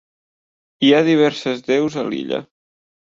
[0.87, 2.41] Hi ha diverses deus a l'illa.